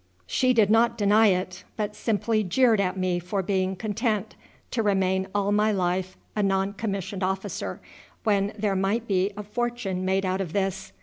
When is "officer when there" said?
7.21-8.75